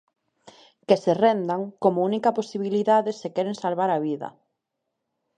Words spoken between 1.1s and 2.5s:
rendan, como única